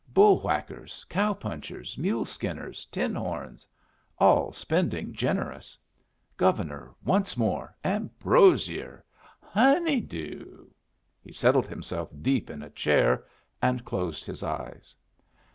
[0.07, 3.67] "Bull whackers, cow punchers, mule skinners, tin horns.
[4.17, 5.77] All spending generous.
[6.37, 7.75] Governor, once more!
[7.85, 9.05] Ambrosier.
[9.43, 10.73] Honey doo."
[11.23, 13.25] He settled himself deep in a chair,
[13.61, 14.95] and closed his eyes.